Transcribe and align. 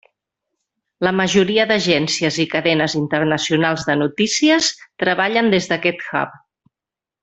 La 1.07 1.11
majoria 1.19 1.65
d'agències 1.73 2.41
i 2.45 2.47
cadenes 2.55 2.97
internacionals 3.03 3.87
de 3.93 3.99
notícies 4.03 4.73
treballen 5.05 5.57
des 5.57 5.73
d'aquest 5.75 6.07
hub. 6.13 6.39